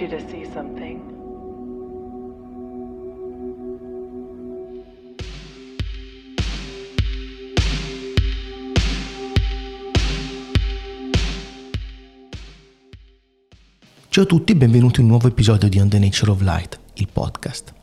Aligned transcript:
need 0.00 0.10
you 0.10 0.18
to 0.18 0.28
see 0.28 0.44
something. 0.52 1.14
Ciao 14.08 14.24
a 14.24 14.26
tutti 14.26 14.52
e 14.52 14.56
benvenuti 14.56 15.00
in 15.00 15.04
un 15.04 15.10
nuovo 15.10 15.28
episodio 15.28 15.68
di 15.68 15.78
On 15.78 15.88
the 15.88 15.98
Nature 15.98 16.30
of 16.30 16.40
Light, 16.40 16.78
il 16.94 17.08
podcast. 17.12 17.75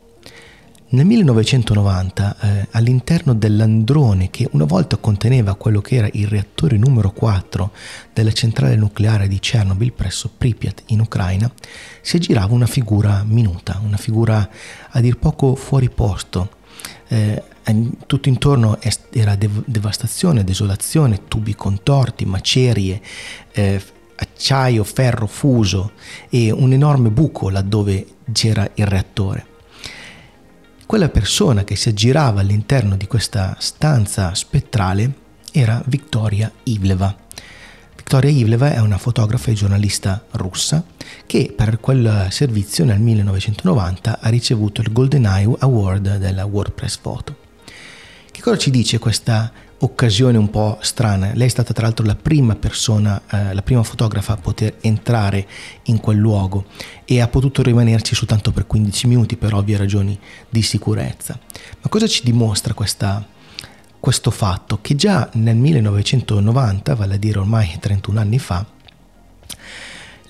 Nel 0.94 1.06
1990, 1.06 2.36
eh, 2.38 2.68
all'interno 2.70 3.34
dell'androne 3.34 4.30
che 4.30 4.46
una 4.52 4.64
volta 4.64 4.96
conteneva 4.96 5.56
quello 5.56 5.80
che 5.80 5.96
era 5.96 6.08
il 6.12 6.28
reattore 6.28 6.76
numero 6.76 7.10
4 7.10 7.72
della 8.12 8.30
centrale 8.30 8.76
nucleare 8.76 9.26
di 9.26 9.40
Chernobyl 9.40 9.92
presso 9.92 10.30
Pripyat 10.38 10.84
in 10.86 11.00
Ucraina, 11.00 11.52
si 12.00 12.14
aggirava 12.14 12.54
una 12.54 12.66
figura 12.66 13.24
minuta, 13.26 13.80
una 13.84 13.96
figura 13.96 14.48
a 14.90 15.00
dir 15.00 15.18
poco 15.18 15.56
fuori 15.56 15.90
posto. 15.90 16.58
Eh, 17.08 17.42
tutto 18.06 18.28
intorno 18.28 18.78
era 19.10 19.34
dev- 19.34 19.64
devastazione, 19.66 20.44
desolazione, 20.44 21.22
tubi 21.26 21.56
contorti, 21.56 22.24
macerie, 22.24 23.02
eh, 23.50 23.82
acciaio, 24.14 24.84
ferro 24.84 25.26
fuso 25.26 25.90
e 26.30 26.52
un 26.52 26.72
enorme 26.72 27.10
buco 27.10 27.50
laddove 27.50 28.06
c'era 28.30 28.70
il 28.74 28.86
reattore. 28.86 29.53
Quella 30.94 31.10
persona 31.10 31.64
che 31.64 31.74
si 31.74 31.88
aggirava 31.88 32.38
all'interno 32.38 32.94
di 32.94 33.08
questa 33.08 33.56
stanza 33.58 34.32
spettrale 34.32 35.12
era 35.50 35.82
Victoria 35.86 36.48
Ivleva. 36.62 37.12
Victoria 37.96 38.30
Ivleva 38.30 38.72
è 38.72 38.78
una 38.78 38.96
fotografa 38.96 39.50
e 39.50 39.54
giornalista 39.54 40.24
russa 40.30 40.84
che 41.26 41.52
per 41.52 41.80
quel 41.80 42.28
servizio 42.30 42.84
nel 42.84 43.00
1990 43.00 44.20
ha 44.20 44.28
ricevuto 44.28 44.82
il 44.82 44.92
Golden 44.92 45.24
Eye 45.24 45.52
Award 45.58 46.18
della 46.18 46.44
WordPress 46.44 46.96
Photo. 46.98 47.36
Che 48.30 48.40
cosa 48.40 48.56
ci 48.56 48.70
dice 48.70 49.00
questa 49.00 49.50
occasione 49.84 50.38
un 50.38 50.50
po' 50.50 50.78
strana. 50.80 51.32
Lei 51.34 51.46
è 51.46 51.50
stata 51.50 51.72
tra 51.72 51.84
l'altro 51.84 52.04
la 52.06 52.16
prima 52.16 52.56
persona, 52.56 53.20
eh, 53.30 53.54
la 53.54 53.62
prima 53.62 53.82
fotografa 53.82 54.32
a 54.32 54.36
poter 54.36 54.76
entrare 54.80 55.46
in 55.84 56.00
quel 56.00 56.16
luogo 56.16 56.64
e 57.04 57.20
ha 57.20 57.28
potuto 57.28 57.62
rimanerci 57.62 58.14
soltanto 58.14 58.50
per 58.50 58.66
15 58.66 59.06
minuti 59.06 59.36
per 59.36 59.54
ovvie 59.54 59.76
ragioni 59.76 60.18
di 60.48 60.62
sicurezza. 60.62 61.38
Ma 61.80 61.88
cosa 61.88 62.06
ci 62.06 62.22
dimostra 62.24 62.72
questa, 62.72 63.26
questo 64.00 64.30
fatto? 64.30 64.78
Che 64.80 64.94
già 64.96 65.28
nel 65.34 65.56
1990, 65.56 66.94
vale 66.94 67.14
a 67.14 67.18
dire 67.18 67.38
ormai 67.38 67.76
31 67.78 68.20
anni 68.20 68.38
fa, 68.38 68.64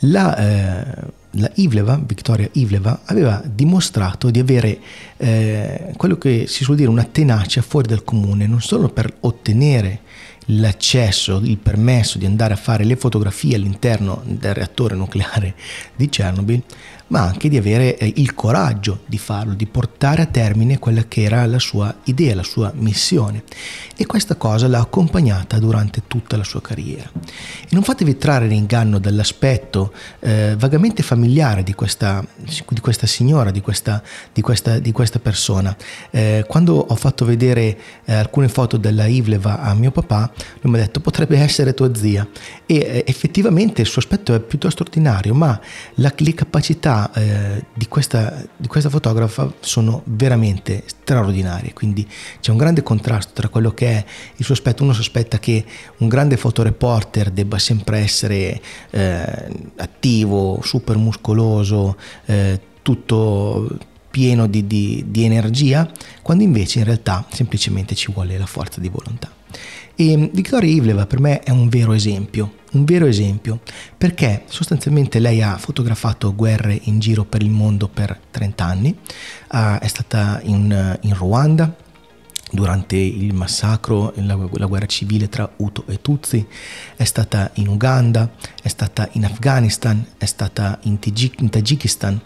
la, 0.01 0.37
eh, 0.37 1.13
la 1.35 1.51
Ivleva, 1.55 2.01
Vittoria 2.05 2.49
Ivleva, 2.53 3.01
aveva 3.05 3.43
dimostrato 3.45 4.31
di 4.31 4.39
avere 4.39 4.79
eh, 5.17 5.93
quello 5.97 6.17
che 6.17 6.45
si 6.49 6.65
suol 6.65 6.77
dire 6.77 6.91
una 6.91 7.05
tenacia 7.05 7.63
fuori 7.63 7.89
dal 7.89 8.05
comune, 8.05 8.47
non 8.47 8.61
solo 8.61 8.89
per 8.89 9.13
ottenere 9.21 10.01
l'accesso, 10.47 11.41
il 11.43 11.59
permesso 11.59 12.19
di 12.19 12.27
andare 12.27 12.55
a 12.55 12.57
fare 12.57 12.85
le 12.85 12.97
fotografie 12.97 13.57
all'interno 13.57 14.23
del 14.25 14.55
reattore 14.55 14.95
nucleare 14.95 15.55
di 15.97 16.09
Chernobyl, 16.09 16.63
ma 17.07 17.21
anche 17.21 17.49
di 17.49 17.57
avere 17.57 17.97
eh, 17.99 18.13
il 18.17 18.35
coraggio 18.35 19.01
di 19.07 19.19
farlo, 19.19 19.55
di 19.55 19.67
portare 19.67 20.23
a 20.23 20.27
termine 20.27 20.79
quella 20.79 21.05
che 21.07 21.23
era 21.23 21.45
la 21.47 21.59
sua 21.59 21.95
idea, 22.05 22.35
la 22.35 22.43
sua 22.43 22.73
missione. 22.75 23.45
E 23.97 24.07
questa 24.07 24.35
cosa 24.37 24.67
l'ha 24.69 24.81
accompagnata 24.81 25.59
durante 25.59 26.03
tutta 26.07 26.37
la 26.37 26.45
sua 26.45 26.61
carriera. 26.61 27.11
E 27.15 27.69
non 27.71 27.83
fatevi 27.83 28.17
trarre 28.17 28.47
in 28.47 28.53
inganno 28.53 28.99
dall'aspetto 28.99 29.93
eh, 30.21 30.55
vagamente 30.59 31.03
familiare 31.03 31.63
di 31.63 31.75
questa, 31.75 32.25
di 32.37 32.81
questa 32.81 33.07
signora, 33.07 33.51
di 33.51 33.61
questa, 33.61 34.03
di 34.33 34.41
questa, 34.41 34.79
di 34.79 34.91
questa 34.91 35.19
persona. 35.19 35.77
Eh, 36.11 36.45
quando 36.49 36.75
ho 36.77 36.97
fatto 36.97 37.25
vedere 37.25 37.79
eh, 38.05 38.15
alcune 38.15 38.49
foto 38.49 38.77
della 38.77 39.07
Ivleva 39.07 39.61
a 39.61 39.75
mio 39.75 39.91
papà, 39.91 40.33
lui 40.61 40.73
mi 40.73 40.79
ha 40.79 40.83
detto 40.83 41.01
potrebbe 41.01 41.39
essere 41.39 41.75
tua 41.75 41.95
zia. 41.95 42.27
E 42.67 42.77
eh, 42.77 43.05
effettivamente 43.07 43.83
il 43.83 43.87
suo 43.87 44.01
aspetto 44.01 44.35
è 44.35 44.41
piuttosto 44.41 44.83
ordinario, 44.83 45.35
ma 45.35 45.59
la, 45.95 46.13
le 46.17 46.35
capacità 46.35 47.11
eh, 47.13 47.65
di, 47.75 47.87
questa, 47.89 48.45
di 48.57 48.69
questa 48.69 48.91
fotografa 48.91 49.53
sono 49.61 50.03
veramente 50.05 50.85
straordinarie, 50.87 51.73
quindi 51.73 52.07
c'è 52.41 52.51
un 52.51 52.57
grande 52.57 52.83
contrasto 52.83 53.33
tra 53.35 53.49
quello 53.49 53.73
che 53.73 53.87
è 53.89 54.05
il 54.37 54.45
suo 54.45 54.55
aspetto, 54.55 54.83
uno 54.83 54.93
sospetta 54.93 55.39
che 55.39 55.65
un 55.99 56.09
grande 56.09 56.37
fotoreporter 56.37 57.31
debba 57.31 57.59
sempre 57.59 57.99
essere 57.99 58.61
eh, 58.91 59.49
attivo, 59.77 60.61
super 60.63 60.97
muscoloso, 60.97 61.97
eh, 62.27 62.61
tutto 62.83 63.79
pieno 64.11 64.47
di, 64.47 64.67
di, 64.67 65.05
di 65.09 65.25
energia, 65.25 65.91
quando 66.23 66.45
invece 66.45 66.79
in 66.79 66.85
realtà 66.85 67.27
semplicemente 67.33 67.97
ci 67.97 68.13
vuole 68.13 68.39
la 68.39 68.47
forza 68.47 68.81
di 68.81 68.89
volontà. 68.89 69.29
E 69.97 70.31
Victoria 70.33 70.71
Ivleva 70.71 71.07
per 71.07 71.21
me 71.21 71.41
è 71.41 71.51
un 71.51 71.69
vero 71.69 71.93
esempio, 71.93 72.55
un 72.73 72.85
vero 72.85 73.07
esempio, 73.07 73.61
perché 73.97 74.43
sostanzialmente 74.47 75.21
lei 75.21 75.41
ha 75.43 75.57
fotografato 75.57 76.35
guerre 76.35 76.79
in 76.85 76.99
giro 76.99 77.25
per 77.25 77.43
il 77.43 77.51
mondo 77.51 77.89
per 77.89 78.19
30 78.31 78.65
anni, 78.65 78.97
uh, 79.53 79.79
è 79.79 79.87
stata 79.87 80.41
in, 80.45 80.99
in, 81.03 81.15
Ruanda 81.15 81.75
durante 82.51 82.97
il 82.97 83.35
massacro, 83.35 84.13
la, 84.17 84.37
la 84.53 84.67
guerra 84.67 84.87
civile 84.87 85.29
tra 85.29 85.49
Hutu 85.57 85.85
e 85.87 86.01
Tutsi, 86.01 86.45
è 86.97 87.05
stata 87.05 87.51
in 87.55 87.69
Uganda, 87.69 88.33
è 88.63 88.69
stata 88.69 89.09
in 89.13 89.25
Afghanistan, 89.25 90.05
è 90.19 90.25
stata 90.25 90.79
in, 90.83 90.99
Tajik, 90.99 91.41
in 91.41 91.51
Tagikistan, 91.51 92.21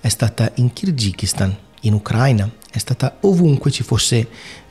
è 0.00 0.08
stata 0.08 0.52
in 0.56 0.72
Kirghizistan, 0.72 1.56
in 1.80 1.94
Ucraina, 1.94 2.50
è 2.70 2.78
stata 2.78 3.18
ovunque 3.20 3.70
ci 3.70 3.82
fosse 3.82 4.28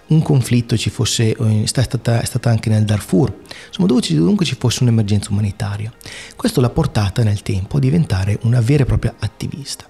un 0.07 0.21
conflitto 0.21 0.77
ci 0.77 0.89
fosse, 0.89 1.33
è 1.33 1.65
stata, 1.65 2.21
è 2.21 2.25
stata 2.25 2.49
anche 2.49 2.69
nel 2.69 2.83
Darfur, 2.83 3.33
insomma 3.67 3.87
dovunque 3.87 4.45
ci 4.45 4.55
fosse 4.57 4.83
un'emergenza 4.83 5.29
umanitaria. 5.31 5.91
Questo 6.35 6.61
l'ha 6.61 6.69
portata 6.69 7.23
nel 7.23 7.41
tempo 7.41 7.77
a 7.77 7.79
diventare 7.79 8.39
una 8.43 8.59
vera 8.59 8.83
e 8.83 8.85
propria 8.85 9.15
attivista. 9.19 9.87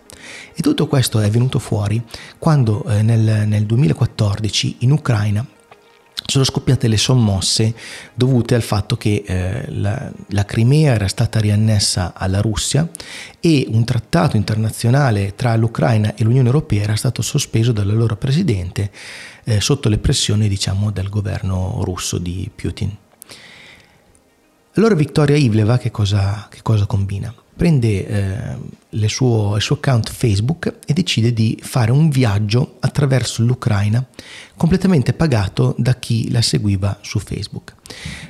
E 0.54 0.62
tutto 0.62 0.88
questo 0.88 1.20
è 1.20 1.30
venuto 1.30 1.60
fuori 1.60 2.02
quando 2.38 2.84
eh, 2.86 3.02
nel, 3.02 3.48
nel 3.48 3.66
2014 3.66 4.78
in 4.80 4.92
Ucraina 4.92 5.46
sono 6.26 6.44
scoppiate 6.44 6.88
le 6.88 6.98
sommosse 6.98 7.76
dovute 8.14 8.56
al 8.56 8.62
fatto 8.62 8.96
che 8.96 9.24
eh, 9.26 9.66
la, 9.72 10.12
la, 10.30 10.46
Crimea 10.46 10.94
era 10.94 11.08
stata 11.08 11.40
riannessa 11.40 12.14
alla 12.16 12.42
Russia 12.42 12.90
e 13.40 13.66
un 13.70 13.84
trattato 13.84 14.38
internazionale 14.38 15.36
tra 15.36 15.56
l'Ucraina 15.56 16.16
e 16.16 16.24
l'Unione 16.24 16.48
Europea 16.48 16.84
era 16.84 16.96
stato 16.96 17.22
sospeso 17.22 17.72
dall'allora 17.72 18.16
presidente 18.16 18.92
eh, 19.44 19.60
sotto 19.60 19.90
le 19.90 19.98
pressioni 19.98 20.48
diciamo, 20.48 20.92
del 20.92 21.10
governo 21.10 21.80
russo 21.84 22.18
di 22.18 22.50
Putin. 22.54 22.96
Allora 24.76 24.96
Victoria 24.96 25.36
Ivleva 25.36 25.78
che 25.78 25.92
cosa, 25.92 26.48
che 26.50 26.62
cosa 26.64 26.86
combina? 26.86 27.34
Prende 27.56 28.08
eh, 28.08 28.58
il 28.90 29.10
suo 29.10 29.56
account 29.56 30.10
Facebook 30.10 30.80
e 30.86 30.94
decide 30.94 31.34
di 31.34 31.58
fare 31.62 31.92
un 31.92 32.10
viaggio 32.10 32.78
attraverso 32.80 33.44
l'Ucraina 33.44 34.06
completamente 34.56 35.14
pagato 35.14 35.76
da 35.78 35.96
chi 35.96 36.32
la 36.32 36.42
seguiva 36.42 36.98
su 37.02 37.20
Facebook. 37.20 37.74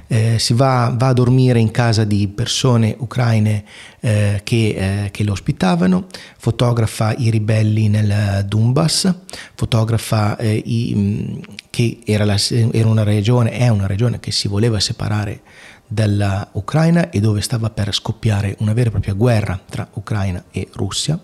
Eh, 0.07 0.39
si 0.39 0.53
va, 0.53 0.93
va, 0.97 1.07
a 1.07 1.13
dormire 1.13 1.59
in 1.59 1.71
casa 1.71 2.03
di 2.03 2.27
persone 2.27 2.95
ucraine 2.99 3.63
eh, 3.99 4.41
che, 4.43 5.05
eh, 5.05 5.11
che, 5.11 5.23
lo 5.23 5.33
ospitavano, 5.33 6.07
fotografa 6.37 7.13
i 7.15 7.29
ribelli 7.29 7.87
nel 7.87 8.45
Donbass, 8.47 9.13
fotografa 9.55 10.37
eh, 10.37 10.61
i, 10.65 10.93
mm, 10.95 11.41
che 11.69 11.99
era, 12.05 12.25
la, 12.25 12.37
era 12.71 12.87
una 12.87 13.03
regione, 13.03 13.51
è 13.51 13.69
una 13.69 13.87
regione 13.87 14.19
che 14.19 14.31
si 14.31 14.47
voleva 14.47 14.79
separare 14.79 15.41
dall'Ucraina 15.87 17.09
e 17.09 17.19
dove 17.19 17.41
stava 17.41 17.69
per 17.69 17.93
scoppiare 17.93 18.55
una 18.59 18.73
vera 18.73 18.87
e 18.87 18.91
propria 18.91 19.13
guerra 19.13 19.59
tra 19.69 19.87
Ucraina 19.93 20.45
e 20.51 20.67
Russia. 20.73 21.19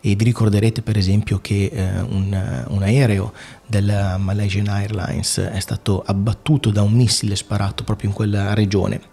E 0.00 0.14
vi 0.14 0.24
ricorderete 0.24 0.82
per 0.82 0.96
esempio 0.96 1.40
che 1.40 1.70
eh, 1.72 2.00
un, 2.00 2.64
un, 2.68 2.82
aereo 2.82 3.32
della 3.66 4.16
Malaysian 4.18 4.68
Airlines 4.68 5.38
è 5.38 5.60
stato 5.60 6.02
abbattuto 6.04 6.70
da 6.70 6.82
un 6.82 6.92
missile 6.92 7.34
sparato 7.34 7.82
proprio 7.84 8.08
in 8.10 8.14
quella 8.14 8.54
regione. 8.54 9.12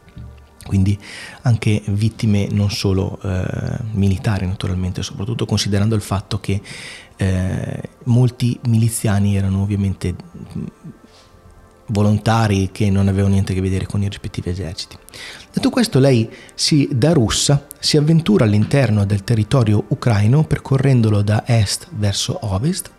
Quindi 0.64 0.98
anche 1.42 1.82
vittime 1.88 2.48
non 2.52 2.70
solo 2.70 3.20
eh, 3.24 3.44
militari 3.94 4.46
naturalmente, 4.46 5.02
soprattutto 5.02 5.46
considerando 5.46 5.96
il 5.96 6.02
fatto 6.02 6.40
che 6.40 6.62
eh, 7.16 7.90
molti 8.06 8.60
miliziani 8.66 9.36
erano 9.36 9.62
ovviamente 9.62 10.16
volontari 11.92 12.70
che 12.72 12.90
non 12.90 13.08
avevano 13.08 13.34
niente 13.34 13.52
a 13.52 13.56
che 13.56 13.62
vedere 13.62 13.86
con 13.86 14.02
i 14.02 14.08
rispettivi 14.08 14.50
eserciti. 14.50 14.98
Detto 15.54 15.70
questo, 15.70 16.00
lei 16.00 16.30
si, 16.56 16.90
da 16.92 17.14
russa 17.14 17.68
si 17.80 17.98
avventura 17.98 18.46
all'interno 18.46 19.06
del 19.06 19.24
territorio 19.24 19.84
ucraino 19.90 20.44
percorrendolo 20.44 21.22
da 21.22 21.44
est 21.46 21.88
verso 21.92 22.38
ovest 22.42 22.90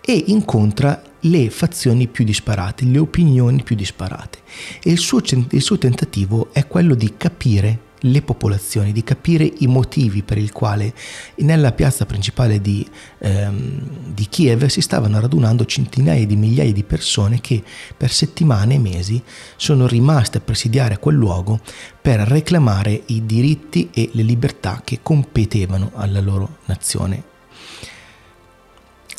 e 0.00 0.24
incontra 0.28 1.02
le 1.20 1.50
fazioni 1.50 2.06
più 2.06 2.24
disparate, 2.24 2.84
le 2.84 2.98
opinioni 2.98 3.62
più 3.62 3.74
disparate. 3.74 4.38
E 4.82 4.92
il 4.92 4.98
suo, 4.98 5.20
il 5.50 5.62
suo 5.62 5.78
tentativo 5.78 6.50
è 6.52 6.66
quello 6.66 6.94
di 6.94 7.14
capire 7.16 7.80
le 8.00 8.22
popolazioni, 8.22 8.92
di 8.92 9.02
capire 9.02 9.50
i 9.58 9.66
motivi 9.66 10.22
per 10.22 10.38
il 10.38 10.52
quale 10.52 10.92
nella 11.36 11.72
piazza 11.72 12.06
principale 12.06 12.60
di, 12.60 12.86
ehm, 13.18 14.12
di, 14.12 14.26
Kiev 14.28 14.66
si 14.66 14.80
stavano 14.80 15.18
radunando 15.20 15.64
centinaia 15.64 16.26
di 16.26 16.36
migliaia 16.36 16.72
di 16.72 16.84
persone 16.84 17.40
che 17.40 17.62
per 17.96 18.10
settimane 18.10 18.74
e 18.74 18.78
mesi 18.78 19.22
sono 19.56 19.86
rimaste 19.86 20.38
a 20.38 20.42
presidiare 20.42 20.98
quel 20.98 21.16
luogo 21.16 21.60
per 22.00 22.20
reclamare 22.20 23.02
i 23.06 23.24
diritti 23.24 23.90
e 23.92 24.10
le 24.12 24.22
libertà 24.22 24.82
che 24.84 25.00
competevano 25.02 25.92
alla 25.94 26.20
loro 26.20 26.58
nazione. 26.66 27.34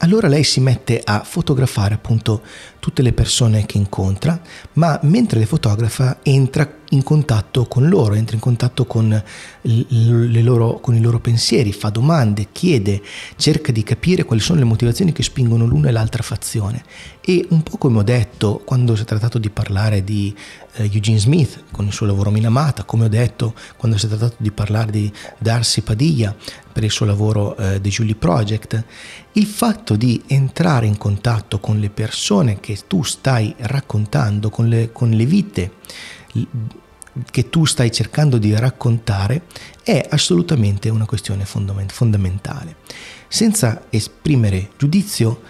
Allora 0.01 0.27
lei 0.27 0.43
si 0.43 0.59
mette 0.59 1.01
a 1.03 1.23
fotografare 1.23 1.95
appunto 1.95 2.43
tutte 2.77 3.01
le 3.01 3.13
persone 3.13 3.65
che 3.65 3.77
incontra, 3.77 4.39
ma 4.73 4.99
mentre 5.03 5.39
le 5.39 5.47
fotografa 5.47 6.19
entra 6.21 6.71
in 6.89 7.03
contatto 7.03 7.65
con 7.65 7.89
loro, 7.89 8.13
entra 8.13 8.35
in 8.35 8.41
contatto 8.41 8.85
con, 8.85 9.21
loro, 9.61 10.79
con, 10.79 10.95
i 10.95 11.01
loro 11.01 11.19
pensieri, 11.19 11.73
fa 11.73 11.89
domande, 11.89 12.47
chiede, 12.51 13.01
cerca 13.35 13.71
di 13.71 13.83
capire 13.83 14.23
quali 14.23 14.41
sono 14.41 14.59
le 14.59 14.65
motivazioni 14.65 15.11
che 15.11 15.23
spingono 15.23 15.65
l'una 15.65 15.89
e 15.89 15.91
l'altra 15.91 16.23
fazione. 16.23 16.83
E 17.21 17.45
un 17.49 17.61
po' 17.61 17.77
come 17.77 17.99
ho 17.99 18.03
detto 18.03 18.61
quando 18.63 18.95
si 18.95 19.01
è 19.01 19.05
trattato 19.05 19.37
di 19.37 19.49
parlare 19.49 20.03
di 20.03 20.33
eh, 20.75 20.83
Eugene 20.83 21.19
Smith 21.19 21.63
con 21.71 21.85
il 21.85 21.91
suo 21.91 22.05
lavoro 22.05 22.31
Minamata, 22.31 22.85
come 22.85 23.05
ho 23.05 23.09
detto 23.09 23.53
quando 23.75 23.97
si 23.97 24.05
è 24.05 24.09
trattato 24.09 24.35
di 24.37 24.51
parlare 24.51 24.91
di 24.91 25.11
Darcy 25.37 25.81
Padilla 25.81 26.33
per 26.71 26.85
il 26.85 26.91
suo 26.91 27.05
lavoro 27.05 27.57
eh, 27.57 27.81
The 27.81 27.89
Julie 27.89 28.15
Project, 28.15 28.81
il 29.33 29.45
fatto 29.45 29.97
di 29.97 30.21
entrare 30.27 30.85
in 30.85 30.97
contatto 30.97 31.59
con 31.59 31.79
le 31.79 31.89
persone 31.89 32.61
che 32.61 32.77
tu 32.87 33.03
stai 33.03 33.53
raccontando, 33.57 34.49
con 34.49 34.69
le, 34.69 34.91
con 34.93 35.09
le 35.09 35.25
vite 35.25 35.71
che 37.31 37.49
tu 37.49 37.65
stai 37.65 37.91
cercando 37.91 38.37
di 38.37 38.53
raccontare 38.55 39.43
è 39.83 40.05
assolutamente 40.09 40.89
una 40.89 41.05
questione 41.05 41.45
fondamentale. 41.45 42.75
Senza 43.27 43.85
esprimere 43.89 44.69
giudizio, 44.77 45.41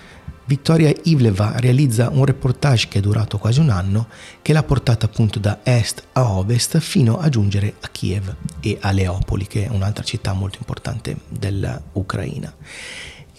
Vittoria 0.46 0.94
Ivleva 1.04 1.56
realizza 1.58 2.10
un 2.10 2.24
reportage 2.24 2.88
che 2.88 3.00
è 3.00 3.02
durato 3.02 3.38
quasi 3.38 3.60
un 3.60 3.70
anno, 3.70 4.08
che 4.42 4.54
l'ha 4.54 4.64
portata 4.64 5.06
appunto 5.06 5.40
da 5.40 5.60
est 5.64 6.02
a 6.14 6.32
ovest 6.32 6.80
fino 6.80 7.20
a 7.20 7.28
giungere 7.28 7.76
a 7.82 7.90
Kiev 7.90 8.34
e 8.62 8.78
a 8.80 8.92
Leopoli, 8.92 9.46
che 9.46 9.66
è 9.66 9.70
un'altra 9.70 10.06
città 10.06 10.32
molto 10.32 10.58
importante 10.60 11.18
dell'Ucraina 11.28 12.54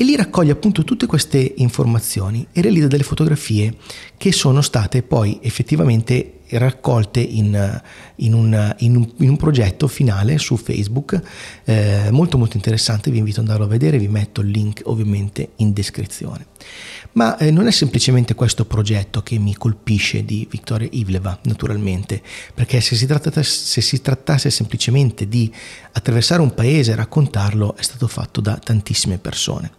e 0.01 0.05
lì 0.05 0.15
raccoglie 0.15 0.53
appunto 0.53 0.85
tutte 0.85 1.07
queste 1.07 1.55
informazioni 1.57 2.47
e 2.53 2.63
realizza 2.63 2.87
delle 2.87 3.03
fotografie 3.03 3.77
che 4.17 4.31
sono 4.31 4.61
state 4.61 5.03
poi 5.03 5.41
effettivamente 5.43 6.38
raccolte 6.53 7.21
in, 7.21 7.83
in, 8.17 8.33
un, 8.33 8.75
in, 8.79 8.97
un, 8.97 9.13
in 9.19 9.29
un, 9.29 9.37
progetto 9.37 9.89
finale 9.89 10.39
su 10.39 10.57
Facebook. 10.57 11.21
Eh, 11.65 12.09
molto 12.11 12.39
molto 12.39 12.57
interessante 12.57 13.11
vi 13.11 13.19
invito 13.19 13.41
ad 13.41 13.47
andarlo 13.47 13.67
a 13.67 13.69
vedere 13.69 13.99
vi 13.99 14.09
metto 14.09 14.41
il 14.41 14.49
link 14.49 14.83
ovviamente 14.85 15.51
in 15.57 15.73
descrizione. 15.73 16.47
Ma 17.13 17.37
eh, 17.37 17.51
non 17.51 17.67
è 17.67 17.71
semplicemente 17.71 18.35
questo 18.35 18.65
progetto 18.65 19.23
che 19.23 19.39
mi 19.39 19.55
colpisce 19.55 20.25
di 20.25 20.47
Vittoria 20.51 20.89
Ivleva 20.91 21.39
naturalmente 21.43 22.23
perché 22.55 22.81
se 22.81 22.97
si, 22.97 23.07
se 23.43 23.81
si 23.81 24.01
trattasse 24.01 24.51
semplicemente 24.51 25.29
di 25.29 25.53
attraversare 25.93 26.43
un 26.43 26.55
paese 26.55 26.93
e 26.93 26.95
raccontarlo 26.95 27.77
è 27.77 27.83
stato 27.83 28.07
fatto 28.07 28.41
da 28.41 28.57
tantissime 28.57 29.19
persone 29.19 29.73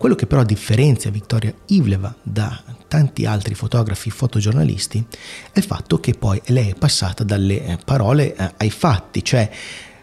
quello 0.00 0.14
che 0.14 0.26
però 0.26 0.44
differenzia 0.44 1.10
Vittoria 1.10 1.52
Ivleva 1.66 2.14
da 2.22 2.58
tanti 2.88 3.26
altri 3.26 3.54
fotografi 3.54 4.08
fotogiornalisti 4.08 5.04
è 5.52 5.58
il 5.58 5.64
fatto 5.64 6.00
che 6.00 6.14
poi 6.14 6.40
lei 6.46 6.70
è 6.70 6.74
passata 6.74 7.22
dalle 7.22 7.62
eh, 7.62 7.78
parole 7.84 8.34
eh, 8.34 8.50
ai 8.56 8.70
fatti, 8.70 9.22
cioè 9.22 9.50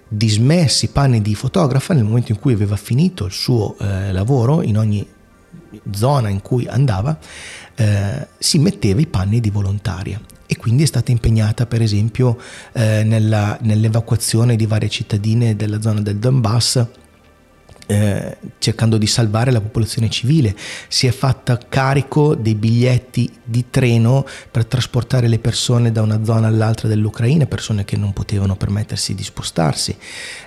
dismessi 0.07 0.85
i 0.85 0.89
panni 0.89 1.19
di 1.23 1.33
fotografa 1.33 1.95
nel 1.95 2.03
momento 2.03 2.31
in 2.31 2.38
cui 2.38 2.53
aveva 2.53 2.75
finito 2.75 3.25
il 3.25 3.31
suo 3.31 3.75
eh, 3.79 4.11
lavoro 4.11 4.61
in 4.61 4.77
ogni 4.77 5.03
zona 5.89 6.29
in 6.29 6.44
cui 6.44 6.67
andava, 6.67 7.17
eh, 7.73 8.27
si 8.38 8.59
metteva 8.59 9.01
i 9.01 9.07
panni 9.07 9.39
di 9.39 9.49
volontaria. 9.49 10.21
E 10.45 10.57
quindi 10.57 10.83
è 10.83 10.85
stata 10.85 11.09
impegnata 11.09 11.65
per 11.65 11.81
esempio 11.81 12.38
eh, 12.73 13.01
nella, 13.03 13.57
nell'evacuazione 13.61 14.55
di 14.57 14.67
varie 14.67 14.89
cittadine 14.89 15.55
della 15.55 15.81
zona 15.81 16.01
del 16.01 16.17
Donbass 16.17 16.85
eh, 17.88 18.38
cercando 18.60 18.98
di 18.98 19.07
salvare 19.07 19.51
la 19.51 19.62
popolazione 19.62 20.10
civile, 20.10 20.56
si 20.88 21.07
è 21.07 21.12
fatta 21.12 21.57
carico 21.57 22.36
dei 22.36 22.54
biglietti 22.54 23.31
di 23.44 23.66
treno 23.69 24.25
per 24.51 24.66
trasportare 24.66 25.28
le 25.28 25.39
persone 25.39 25.92
da 25.92 26.01
una 26.01 26.24
zona 26.24 26.48
all'altra 26.48 26.88
dell'Ucraina, 26.88 27.45
persone 27.45 27.86
che 27.86 27.95
non 27.95 28.13
potevano 28.13 28.56
permettersi 28.56 29.16
di 29.16 29.24
spostarsi, 29.24 29.95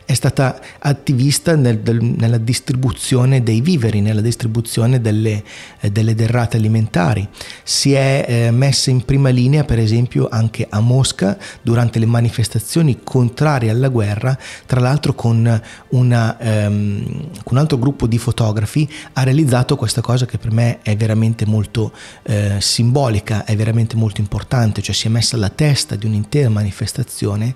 è 0.05 0.13
stata 0.13 0.61
attivista 0.79 1.57
nel, 1.57 1.79
del, 1.81 2.03
nella 2.03 2.37
distribuzione 2.39 3.43
dei 3.43 3.63
viveri, 3.63 4.01
nella 4.01 4.21
distribuzione 4.21 5.01
delle, 5.01 5.43
eh, 5.81 5.91
delle 5.91 6.15
derrate 6.15 6.59
alimentari, 6.59 7.27
si 7.63 7.93
è 7.95 8.27
eh, 8.29 8.51
messa 8.51 8.91
in 8.91 9.05
prima 9.05 9.31
linea 9.31 9.65
per 9.65 9.79
esempio 9.79 10.29
anche 10.31 10.67
a 10.69 10.81
Mosca 10.81 11.39
durante 11.63 11.99
le 11.99 12.07
manifestazioni 12.07 13.01
contrarie 13.03 13.71
alla 13.71 13.89
guerra, 13.89 14.37
tra 14.67 14.81
l'altro 14.81 15.15
con 15.15 15.63
una... 15.89 16.39
Ehm, 16.39 17.29
un 17.45 17.57
altro 17.57 17.79
gruppo 17.79 18.07
di 18.07 18.19
fotografi 18.19 18.89
ha 19.15 19.23
realizzato 19.23 19.77
questa 19.77 20.01
cosa 20.01 20.27
che 20.27 20.39
per 20.39 20.51
me 20.51 20.81
è 20.83 20.97
veramente 20.97 21.47
molto 21.47 21.93
eh, 22.23 22.57
simbolica, 22.61 23.45
è 23.45 23.57
veramente 23.57 23.97
molto 23.97 24.21
importante, 24.21 24.83
cioè 24.83 24.95
si 24.95 25.07
è 25.07 25.11
messa 25.11 25.37
alla 25.37 25.49
testa 25.49 25.97
di 25.97 26.07
un'intera 26.07 26.49
manifestazione 26.49 27.55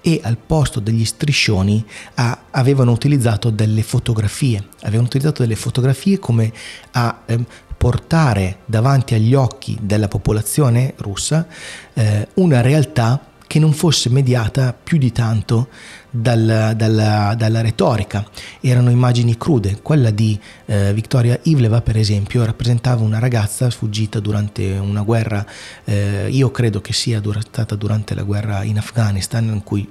e 0.00 0.20
al 0.22 0.36
posto 0.36 0.80
degli 0.80 1.04
striscioni 1.04 1.84
ha, 2.14 2.38
avevano 2.50 2.92
utilizzato 2.92 3.50
delle 3.50 3.82
fotografie, 3.82 4.64
avevano 4.82 5.06
utilizzato 5.06 5.42
delle 5.42 5.56
fotografie 5.56 6.18
come 6.18 6.52
a 6.92 7.22
eh, 7.26 7.38
portare 7.76 8.58
davanti 8.64 9.14
agli 9.14 9.34
occhi 9.34 9.78
della 9.80 10.08
popolazione 10.08 10.94
russa 10.96 11.46
eh, 11.94 12.28
una 12.34 12.60
realtà 12.60 13.20
che 13.56 13.62
non 13.62 13.72
fosse 13.72 14.10
mediata 14.10 14.74
più 14.74 14.98
di 14.98 15.12
tanto 15.12 15.68
dal, 16.10 16.74
dalla, 16.76 17.34
dalla, 17.38 17.62
retorica. 17.62 18.22
Erano 18.60 18.90
immagini 18.90 19.38
crude. 19.38 19.78
Quella 19.80 20.10
di 20.10 20.38
eh, 20.66 20.92
Victoria 20.92 21.38
Ivleva, 21.44 21.80
per 21.80 21.96
esempio, 21.96 22.44
rappresentava 22.44 23.02
una 23.02 23.18
ragazza 23.18 23.70
sfuggita 23.70 24.20
durante 24.20 24.76
una 24.76 25.00
guerra, 25.00 25.46
eh, 25.84 26.28
io 26.28 26.50
credo 26.50 26.82
che 26.82 26.92
sia 26.92 27.22
stata 27.40 27.74
durante 27.76 28.14
la 28.14 28.24
guerra 28.24 28.62
in 28.62 28.76
Afghanistan, 28.76 29.46
in 29.46 29.62
cui 29.62 29.88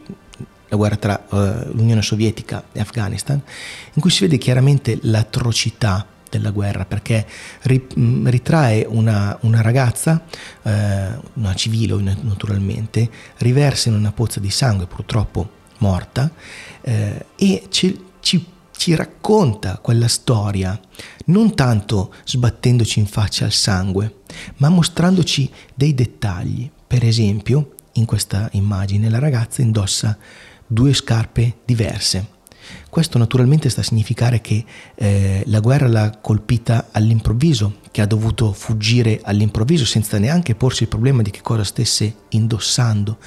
la 0.68 0.76
guerra 0.76 0.98
tra 0.98 1.26
uh, 1.28 1.36
l'Unione 1.72 2.04
Sovietica 2.04 2.66
e 2.72 2.80
Afghanistan, 2.80 3.42
in 3.94 4.00
cui 4.00 4.12
si 4.12 4.22
vede 4.22 4.38
chiaramente 4.38 5.00
l'atrocità 5.02 6.06
della 6.30 6.52
guerra 6.52 6.86
perché 6.86 7.26
mm, 7.98 8.28
ritrae 8.28 8.86
una, 8.88 9.38
una 9.42 9.62
ragazza, 9.62 10.24
eh, 10.64 11.08
una 11.34 11.54
civile 11.56 11.96
naturalmente, 12.22 13.10
riversa 13.38 13.90
in 13.90 13.96
una 13.96 14.12
pozza 14.12 14.40
di 14.40 14.50
sangue 14.50 14.88
purtroppo 14.88 15.64
morta 15.80 16.32
eh, 16.82 17.26
e 17.36 17.66
ci, 17.70 18.06
ci, 18.20 18.46
ci 18.76 18.96
racconta 18.96 19.80
quella 19.82 20.08
storia 20.08 20.80
non 21.26 21.56
tanto 21.56 22.14
sbattendoci 22.24 23.00
in 23.00 23.08
faccia 23.08 23.46
al 23.46 23.52
sangue 23.52 24.22
ma 24.58 24.70
mostrandoci 24.70 25.50
dei 25.74 25.94
dettagli. 25.94 26.70
Per 26.88 27.04
esempio 27.04 27.72
in 27.94 28.06
questa 28.06 28.50
immagine 28.54 29.10
la 29.10 29.20
ragazza 29.20 29.62
indossa 29.62 30.18
due 30.68 30.94
scarpe 30.94 31.58
diverse 31.66 32.34
questo 32.90 33.18
naturalmente 33.18 33.70
sta 33.70 33.82
a 33.82 33.84
significare 33.84 34.42
che 34.42 34.64
eh, 34.96 35.44
la 35.48 35.60
guerra 35.60 35.88
l'ha 35.88 36.18
colpita 36.22 36.88
all'improvviso, 36.92 37.80
che 37.92 38.02
ha 38.02 38.06
dovuto 38.06 38.54
fuggire 38.54 39.20
all'improvviso 39.24 39.86
senza 39.86 40.18
neanche 40.18 40.56
porsi 40.56 40.84
il 40.84 40.90
problema 40.90 41.22
di 41.22 41.30
che 41.30 41.42
cosa 41.42 41.64
stesse 41.64 42.16
indossando. 42.30 43.18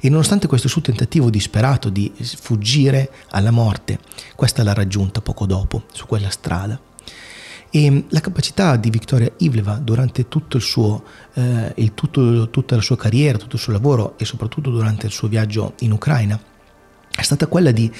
E 0.00 0.08
nonostante 0.08 0.46
questo 0.46 0.68
suo 0.68 0.80
tentativo 0.80 1.30
disperato 1.30 1.88
di 1.90 2.12
fuggire 2.36 3.10
alla 3.30 3.50
morte, 3.50 3.98
questa 4.34 4.62
l'ha 4.62 4.74
raggiunta 4.74 5.20
poco 5.20 5.46
dopo 5.46 5.84
su 5.92 6.06
quella 6.06 6.30
strada. 6.30 6.80
E 7.70 8.04
la 8.08 8.20
capacità 8.20 8.76
di 8.76 8.88
Victoria 8.88 9.30
Ivleva 9.38 9.74
durante 9.74 10.26
tutto 10.26 10.58
suo, 10.58 11.04
eh, 11.34 11.92
tutto, 11.92 12.48
tutta 12.48 12.76
la 12.76 12.80
sua 12.80 12.96
carriera, 12.96 13.36
tutto 13.36 13.56
il 13.56 13.62
suo 13.62 13.74
lavoro 13.74 14.16
e 14.16 14.24
soprattutto 14.24 14.70
durante 14.70 15.04
il 15.04 15.12
suo 15.12 15.28
viaggio 15.28 15.74
in 15.80 15.92
Ucraina 15.92 16.40
è 17.18 17.22
stata 17.22 17.48
quella 17.48 17.72
di 17.72 17.90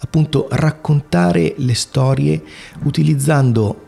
appunto 0.00 0.48
raccontare 0.50 1.54
le 1.58 1.74
storie 1.74 2.42
utilizzando 2.82 3.82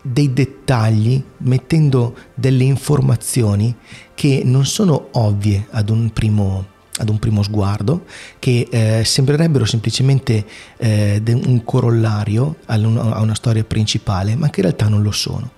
dei 0.00 0.32
dettagli, 0.32 1.22
mettendo 1.38 2.16
delle 2.34 2.64
informazioni 2.64 3.76
che 4.14 4.40
non 4.46 4.64
sono 4.64 5.08
ovvie 5.12 5.66
ad 5.72 5.90
un 5.90 6.10
primo, 6.10 6.64
ad 6.96 7.10
un 7.10 7.18
primo 7.18 7.42
sguardo, 7.42 8.06
che 8.38 8.66
eh, 8.70 9.04
sembrerebbero 9.04 9.66
semplicemente 9.66 10.46
eh, 10.78 11.22
un 11.26 11.62
corollario 11.62 12.56
a 12.64 12.78
una, 12.78 13.12
a 13.12 13.20
una 13.20 13.34
storia 13.34 13.62
principale, 13.62 14.36
ma 14.36 14.48
che 14.48 14.60
in 14.60 14.66
realtà 14.66 14.88
non 14.88 15.02
lo 15.02 15.12
sono. 15.12 15.50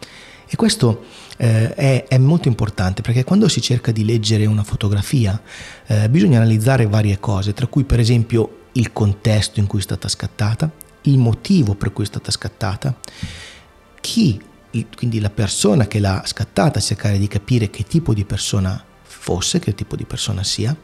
E 0.53 0.57
questo 0.57 1.05
eh, 1.39 1.73
è, 1.73 2.05
è, 2.07 2.19
molto 2.19 2.47
importante 2.47 3.01
perché 3.01 3.25
quando 3.25 3.49
si 3.49 3.63
cerca 3.63 3.91
di 3.91 4.05
leggere 4.05 4.45
una 4.45 4.63
fotografia 4.63 5.41
eh, 5.87 6.11
bisogna 6.11 6.37
analizzare 6.37 6.87
varie 6.87 7.19
cose, 7.19 7.55
tra 7.55 7.67
cui 7.67 7.85
per 7.85 7.99
esempio 7.99 8.67
il 8.73 8.93
contesto 8.93 9.61
in 9.61 9.67
cui 9.67 9.79
è 9.79 9.83
stata 9.83 10.09
scattata, 10.09 10.71
il 11.05 11.17
motivo 11.17 11.75
per 11.75 11.95
cui 11.95 12.05
è 12.05 12.07
stata 12.07 12.31
scattata, 12.31 12.95
chi, 13.99 14.39
quindi 14.95 15.21
la 15.21 15.31
persona 15.31 15.87
che 15.87 16.01
l'ha 16.01 16.23
scattata, 16.27 16.81
cercare 16.81 17.17
di 17.17 17.29
capire 17.29 17.71
che 17.71 17.85
tipo 17.85 18.13
di 18.13 18.27
persona 18.27 18.85
fosse, 19.01 19.59
che 19.59 19.75
tipo 19.75 19.97
di 19.97 20.05
persona 20.05 20.45
sia, 20.45 20.77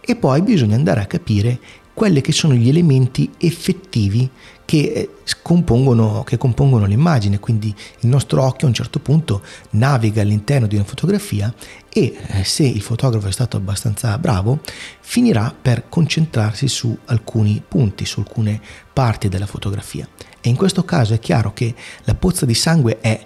e 0.00 0.14
poi 0.14 0.40
bisogna 0.42 0.76
andare 0.76 1.00
a 1.00 1.06
capire 1.06 1.58
quelli 1.92 2.20
che 2.20 2.30
sono 2.30 2.54
gli 2.54 2.68
elementi 2.68 3.28
effettivi 3.38 4.30
che 4.70 4.92
eh, 4.92 5.10
compongono, 5.42 6.22
che 6.22 6.38
compongono 6.38 6.84
l'immagine, 6.86 7.40
quindi 7.40 7.74
il 8.02 8.08
nostro 8.08 8.44
occhio 8.44 8.68
a 8.68 8.70
un 8.70 8.74
certo 8.76 9.00
punto 9.00 9.42
naviga 9.70 10.22
all'interno 10.22 10.68
di 10.68 10.76
una 10.76 10.84
fotografia 10.84 11.52
e 11.92 12.16
eh, 12.24 12.44
se 12.44 12.62
il 12.62 12.80
fotografo 12.80 13.26
è 13.26 13.32
stato 13.32 13.56
abbastanza 13.56 14.16
bravo 14.18 14.60
finirà 15.00 15.52
per 15.60 15.88
concentrarsi 15.88 16.68
su 16.68 16.96
alcuni 17.06 17.60
punti, 17.66 18.04
su 18.04 18.20
alcune 18.20 18.60
parti 18.92 19.28
della 19.28 19.46
fotografia. 19.46 20.06
E 20.42 20.48
in 20.48 20.56
questo 20.56 20.84
caso 20.84 21.12
è 21.12 21.18
chiaro 21.18 21.52
che 21.52 21.74
la 22.04 22.14
pozza 22.14 22.46
di 22.46 22.54
sangue 22.54 22.98
è 23.00 23.22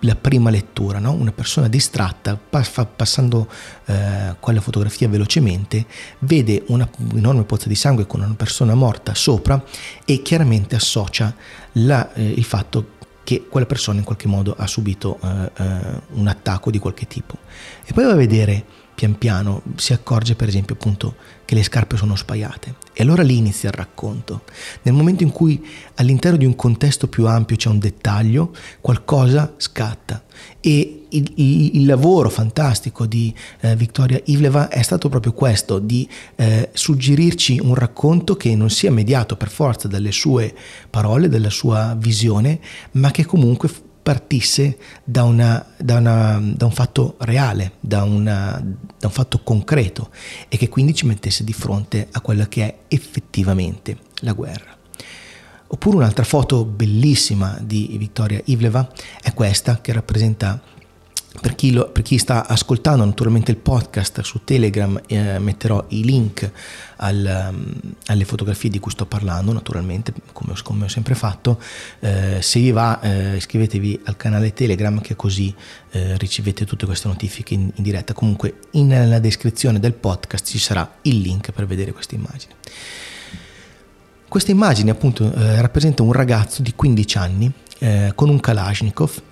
la 0.00 0.14
prima 0.14 0.50
lettura, 0.50 0.98
no? 0.98 1.12
una 1.12 1.32
persona 1.32 1.68
distratta, 1.68 2.38
passando 2.38 3.48
eh, 3.86 4.34
quella 4.38 4.60
fotografia 4.60 5.08
velocemente, 5.08 5.86
vede 6.20 6.62
una 6.66 6.88
enorme 7.14 7.44
pozza 7.44 7.68
di 7.68 7.74
sangue 7.74 8.06
con 8.06 8.20
una 8.20 8.34
persona 8.34 8.74
morta 8.74 9.14
sopra 9.14 9.62
e 10.04 10.20
chiaramente 10.20 10.76
associa 10.76 11.34
la, 11.72 12.12
eh, 12.12 12.28
il 12.28 12.44
fatto 12.44 12.98
che 13.24 13.46
quella 13.48 13.66
persona 13.66 13.98
in 13.98 14.04
qualche 14.04 14.28
modo 14.28 14.54
ha 14.58 14.66
subito 14.66 15.18
eh, 15.22 15.50
eh 15.54 15.78
un 16.12 16.26
attacco 16.26 16.70
di 16.70 16.78
qualche 16.78 17.06
tipo. 17.06 17.38
E 17.84 17.92
poi 17.92 18.04
va 18.04 18.12
a 18.12 18.16
vedere 18.16 18.64
pian 19.00 19.16
piano 19.16 19.62
si 19.76 19.94
accorge 19.94 20.34
per 20.34 20.48
esempio 20.48 20.74
appunto 20.74 21.14
che 21.46 21.54
le 21.54 21.62
scarpe 21.62 21.96
sono 21.96 22.16
spaiate 22.16 22.74
e 22.92 23.02
allora 23.02 23.22
lì 23.22 23.38
inizia 23.38 23.70
il 23.70 23.74
racconto. 23.74 24.42
Nel 24.82 24.92
momento 24.92 25.22
in 25.22 25.30
cui 25.30 25.66
all'interno 25.94 26.36
di 26.36 26.44
un 26.44 26.54
contesto 26.54 27.08
più 27.08 27.26
ampio 27.26 27.56
c'è 27.56 27.70
un 27.70 27.78
dettaglio, 27.78 28.54
qualcosa 28.82 29.54
scatta 29.56 30.22
e 30.60 31.06
il, 31.08 31.32
il, 31.36 31.76
il 31.76 31.86
lavoro 31.86 32.28
fantastico 32.28 33.06
di 33.06 33.34
eh, 33.60 33.74
Victoria 33.74 34.20
Ivleva 34.26 34.68
è 34.68 34.82
stato 34.82 35.08
proprio 35.08 35.32
questo, 35.32 35.78
di 35.78 36.06
eh, 36.36 36.68
suggerirci 36.70 37.58
un 37.58 37.74
racconto 37.74 38.36
che 38.36 38.54
non 38.54 38.68
sia 38.68 38.92
mediato 38.92 39.34
per 39.34 39.48
forza 39.48 39.88
dalle 39.88 40.12
sue 40.12 40.54
parole, 40.90 41.30
dalla 41.30 41.48
sua 41.48 41.96
visione, 41.98 42.60
ma 42.92 43.10
che 43.10 43.24
comunque 43.24 43.70
partisse 44.02 44.78
da, 45.04 45.24
una, 45.24 45.64
da, 45.76 45.96
una, 45.96 46.40
da 46.42 46.64
un 46.64 46.72
fatto 46.72 47.16
reale, 47.20 47.72
da, 47.80 48.02
una, 48.02 48.62
da 48.98 49.06
un 49.06 49.12
fatto 49.12 49.40
concreto 49.42 50.10
e 50.48 50.56
che 50.56 50.68
quindi 50.68 50.94
ci 50.94 51.06
mettesse 51.06 51.44
di 51.44 51.52
fronte 51.52 52.08
a 52.10 52.20
quella 52.20 52.48
che 52.48 52.64
è 52.64 52.78
effettivamente 52.88 53.98
la 54.20 54.32
guerra. 54.32 54.76
Oppure 55.72 55.98
un'altra 55.98 56.24
foto 56.24 56.64
bellissima 56.64 57.56
di 57.62 57.94
Vittoria 57.96 58.40
Ivleva 58.46 58.90
è 59.22 59.32
questa 59.32 59.80
che 59.80 59.92
rappresenta 59.92 60.60
per 61.38 61.54
chi, 61.54 61.70
lo, 61.72 61.88
per 61.90 62.02
chi, 62.02 62.18
sta 62.18 62.46
ascoltando 62.46 63.04
naturalmente 63.04 63.52
il 63.52 63.56
podcast 63.56 64.20
su 64.22 64.40
Telegram 64.42 65.00
eh, 65.06 65.38
metterò 65.38 65.84
i 65.90 66.02
link 66.04 66.50
al, 66.96 67.50
um, 67.52 67.72
alle 68.06 68.24
fotografie 68.24 68.68
di 68.68 68.80
cui 68.80 68.90
sto 68.90 69.06
parlando 69.06 69.52
naturalmente 69.52 70.12
come, 70.32 70.54
come 70.62 70.84
ho 70.84 70.88
sempre 70.88 71.14
fatto. 71.14 71.60
Eh, 72.00 72.38
se 72.40 72.58
vi 72.58 72.72
va 72.72 73.00
eh, 73.00 73.36
iscrivetevi 73.36 74.00
al 74.06 74.16
canale 74.16 74.52
Telegram 74.52 75.00
che 75.00 75.14
così 75.14 75.54
eh, 75.92 76.18
ricevete 76.18 76.66
tutte 76.66 76.84
queste 76.84 77.06
notifiche 77.06 77.54
in, 77.54 77.70
in 77.72 77.82
diretta. 77.82 78.12
Comunque 78.12 78.54
in, 78.72 78.88
nella 78.88 79.20
descrizione 79.20 79.78
del 79.78 79.92
podcast 79.92 80.44
ci 80.44 80.58
sarà 80.58 80.96
il 81.02 81.20
link 81.20 81.52
per 81.52 81.64
vedere 81.64 81.92
queste 81.92 82.16
immagini. 82.16 82.52
Questa 84.28 84.50
immagine 84.50 84.90
appunto 84.90 85.32
eh, 85.32 85.60
rappresenta 85.60 86.02
un 86.02 86.12
ragazzo 86.12 86.60
di 86.60 86.74
15 86.74 87.18
anni 87.18 87.52
eh, 87.78 88.12
con 88.16 88.28
un 88.28 88.40
Kalashnikov 88.40 89.22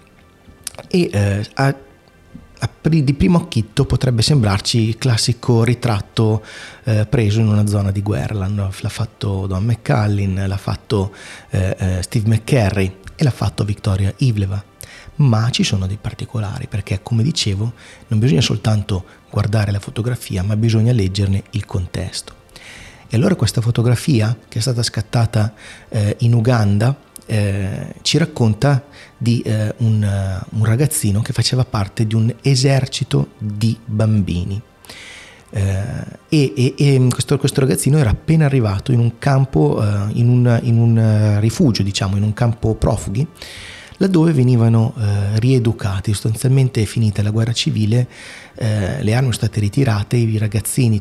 e 0.86 1.44
ha 1.54 1.74
di 2.82 3.14
primo 3.14 3.38
acchitto 3.38 3.84
potrebbe 3.84 4.22
sembrarci 4.22 4.88
il 4.88 4.98
classico 4.98 5.62
ritratto 5.62 6.44
eh, 6.84 7.06
preso 7.06 7.40
in 7.40 7.48
una 7.48 7.66
zona 7.66 7.90
di 7.90 8.02
guerra. 8.02 8.48
L'ha 8.48 8.88
fatto 8.88 9.46
Don 9.46 9.64
McCallin, 9.64 10.44
l'ha 10.46 10.56
fatto 10.56 11.14
eh, 11.50 11.76
eh, 11.78 12.02
Steve 12.02 12.28
McCarry 12.28 12.96
e 13.14 13.24
l'ha 13.24 13.30
fatto 13.30 13.64
Victoria 13.64 14.12
Ivleva. 14.18 14.62
Ma 15.16 15.50
ci 15.50 15.64
sono 15.64 15.86
dei 15.86 15.98
particolari 16.00 16.68
perché, 16.68 17.00
come 17.02 17.22
dicevo, 17.22 17.72
non 18.06 18.18
bisogna 18.18 18.40
soltanto 18.40 19.04
guardare 19.30 19.72
la 19.72 19.80
fotografia, 19.80 20.42
ma 20.42 20.56
bisogna 20.56 20.92
leggerne 20.92 21.42
il 21.50 21.64
contesto. 21.64 22.34
E 23.08 23.16
allora 23.16 23.34
questa 23.34 23.60
fotografia, 23.60 24.36
che 24.48 24.58
è 24.58 24.60
stata 24.60 24.82
scattata 24.82 25.54
eh, 25.88 26.16
in 26.20 26.34
Uganda, 26.34 26.96
eh, 27.28 27.94
ci 28.00 28.16
racconta 28.16 28.84
di 29.16 29.40
eh, 29.42 29.74
un, 29.78 30.42
un, 30.50 30.64
ragazzino 30.64 31.20
che 31.20 31.34
faceva 31.34 31.64
parte 31.64 32.06
di 32.06 32.14
un 32.14 32.34
esercito 32.40 33.32
di 33.36 33.76
bambini. 33.84 34.60
Eh, 35.50 35.72
e, 36.28 36.74
e, 36.76 37.06
questo, 37.10 37.38
questo, 37.38 37.60
ragazzino 37.60 37.98
era 37.98 38.10
appena 38.10 38.46
arrivato 38.46 38.92
in 38.92 38.98
un 38.98 39.18
campo, 39.18 39.82
eh, 39.82 40.12
in 40.14 40.28
un, 40.28 40.58
in, 40.62 40.78
un, 40.78 41.36
rifugio, 41.40 41.82
diciamo, 41.82 42.16
in 42.16 42.22
un 42.22 42.32
campo 42.32 42.74
profughi, 42.74 43.26
laddove 43.98 44.32
venivano 44.32 44.94
eh, 44.98 45.38
rieducati. 45.38 46.12
Sostanzialmente 46.12 46.84
finita 46.86 47.22
la 47.22 47.30
guerra 47.30 47.52
civile, 47.52 48.08
eh, 48.54 49.02
le 49.02 49.14
armi 49.14 49.32
sono 49.32 49.32
state 49.32 49.60
ritirate, 49.60 50.16
i 50.16 50.38
ragazzini 50.38 50.98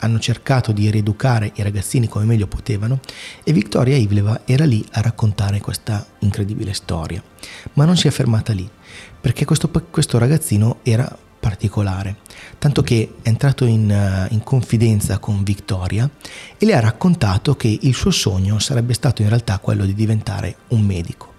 hanno 0.00 0.18
cercato 0.18 0.72
di 0.72 0.90
rieducare 0.90 1.52
i 1.54 1.62
ragazzini 1.62 2.08
come 2.08 2.24
meglio 2.24 2.46
potevano 2.46 3.00
e 3.44 3.52
Victoria 3.52 3.96
Ivleva 3.96 4.42
era 4.44 4.64
lì 4.64 4.84
a 4.92 5.00
raccontare 5.00 5.60
questa 5.60 6.06
incredibile 6.20 6.72
storia. 6.72 7.22
Ma 7.74 7.84
non 7.84 7.96
si 7.96 8.08
è 8.08 8.10
fermata 8.10 8.52
lì, 8.52 8.68
perché 9.20 9.44
questo, 9.44 9.70
questo 9.90 10.18
ragazzino 10.18 10.78
era 10.82 11.18
particolare, 11.38 12.16
tanto 12.58 12.82
che 12.82 13.14
è 13.22 13.28
entrato 13.28 13.66
in, 13.66 13.88
uh, 13.88 14.32
in, 14.34 14.42
confidenza 14.42 15.18
con 15.18 15.44
Victoria 15.44 16.10
e 16.58 16.66
le 16.66 16.74
ha 16.74 16.80
raccontato 16.80 17.54
che 17.54 17.78
il 17.82 17.94
suo 17.94 18.10
sogno 18.10 18.58
sarebbe 18.58 18.94
stato 18.94 19.22
in 19.22 19.28
realtà 19.28 19.58
quello 19.58 19.84
di 19.84 19.94
diventare 19.94 20.56
un 20.68 20.80
medico. 20.80 21.34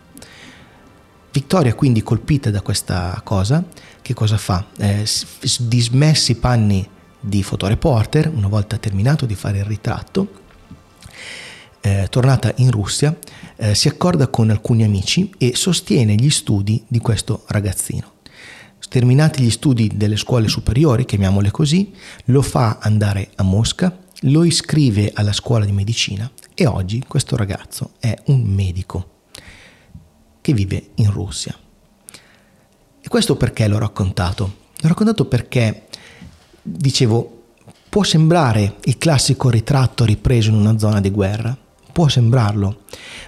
Victoria 1.31 1.75
quindi 1.75 2.03
colpita 2.03 2.49
da 2.49 2.61
questa 2.61 3.19
cosa, 3.23 3.63
che 4.01 4.13
cosa 4.13 4.37
fa? 4.37 4.65
Eh, 4.77 5.05
dismessi 5.59 6.31
i 6.31 6.35
panni 6.35 6.87
di 7.19 7.43
fotoreporter, 7.43 8.31
una 8.33 8.47
volta 8.47 8.77
terminato 8.77 9.25
di 9.25 9.35
fare 9.35 9.59
il 9.59 9.65
ritratto, 9.65 10.45
eh, 11.81 12.07
tornata 12.09 12.53
in 12.57 12.71
Russia, 12.71 13.17
eh, 13.55 13.75
si 13.75 13.87
accorda 13.87 14.27
con 14.27 14.49
alcuni 14.49 14.83
amici 14.83 15.31
e 15.37 15.55
sostiene 15.55 16.15
gli 16.15 16.29
studi 16.29 16.83
di 16.87 16.99
questo 16.99 17.43
ragazzino. 17.47 18.13
Terminati 18.89 19.43
gli 19.43 19.49
studi 19.49 19.91
delle 19.95 20.15
scuole 20.15 20.47
superiori, 20.47 21.03
chiamiamole 21.03 21.51
così, 21.51 21.91
lo 22.25 22.41
fa 22.41 22.77
andare 22.79 23.31
a 23.35 23.43
Mosca, 23.43 23.97
lo 24.21 24.45
iscrive 24.45 25.11
alla 25.13 25.33
scuola 25.33 25.65
di 25.65 25.73
medicina 25.73 26.29
e 26.53 26.65
oggi 26.65 27.03
questo 27.05 27.35
ragazzo 27.35 27.91
è 27.99 28.15
un 28.27 28.41
medico 28.43 29.15
che 30.39 30.53
vive 30.53 30.91
in 30.95 31.11
Russia. 31.11 31.55
E 33.01 33.07
questo 33.09 33.35
perché 33.35 33.67
l'ho 33.67 33.77
raccontato? 33.77 34.55
L'ho 34.79 34.87
raccontato 34.87 35.25
perché 35.25 35.86
dicevo, 36.67 37.43
può 37.89 38.03
sembrare 38.03 38.75
il 38.83 38.97
classico 38.97 39.49
ritratto 39.49 40.03
ripreso 40.03 40.49
in 40.49 40.55
una 40.55 40.77
zona 40.77 40.99
di 40.99 41.09
guerra, 41.09 41.55
può 41.91 42.07
sembrarlo, 42.07 42.81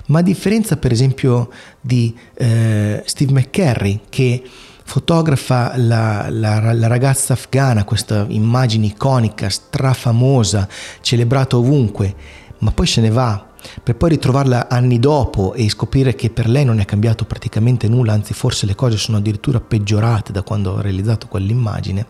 ma 0.07 0.19
a 0.19 0.23
differenza 0.23 0.77
per 0.77 0.91
esempio 0.91 1.49
di 1.79 2.15
eh, 2.35 3.01
Steve 3.05 3.31
McCarry 3.31 4.01
che 4.09 4.43
fotografa 4.83 5.77
la, 5.77 6.27
la, 6.29 6.73
la, 6.73 6.87
ragazza 6.87 7.33
afghana, 7.33 7.83
questa 7.83 8.25
immagine 8.27 8.87
iconica, 8.87 9.49
strafamosa, 9.49 10.67
celebrata 11.01 11.57
ovunque, 11.57 12.15
ma 12.59 12.71
poi 12.71 12.87
se 12.87 13.01
ne 13.01 13.09
va 13.09 13.47
per 13.83 13.95
poi 13.95 14.09
ritrovarla 14.09 14.69
anni 14.69 14.99
dopo 14.99 15.53
e 15.53 15.69
scoprire 15.69 16.15
che 16.15 16.29
per 16.29 16.47
lei 16.47 16.65
non 16.65 16.79
è 16.79 16.85
cambiato 16.85 17.25
praticamente 17.25 17.87
nulla, 17.87 18.13
anzi 18.13 18.33
forse 18.33 18.65
le 18.65 18.75
cose 18.75 18.97
sono 18.97 19.17
addirittura 19.17 19.59
peggiorate 19.59 20.31
da 20.31 20.41
quando 20.41 20.77
ha 20.77 20.81
realizzato 20.81 21.27
quell'immagine. 21.27 22.07